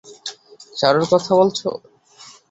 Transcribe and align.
চারুর 0.75 1.05
কথা 1.11 1.31
বলছো? 1.35 1.69